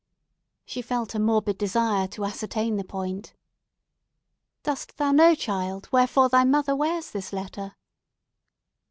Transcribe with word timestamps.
She 0.65 0.81
felt 0.81 1.13
a 1.13 1.19
morbid 1.19 1.59
desire 1.59 2.07
to 2.07 2.25
ascertain 2.25 2.75
the 2.77 2.83
point. 2.83 3.35
"Dost 4.63 4.97
thou 4.97 5.11
know, 5.11 5.35
child, 5.35 5.89
wherefore 5.91 6.27
thy 6.27 6.43
mother 6.43 6.75
wears 6.75 7.11
this 7.11 7.31
letter?" 7.31 7.75